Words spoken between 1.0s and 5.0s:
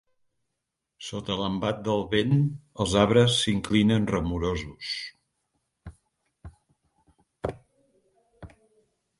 Sota l'embat del vent, els arbres s'inclinen, remorosos.